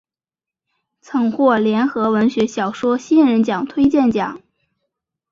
[0.99, 4.41] 曾获联合文学小说新人奖推荐奖。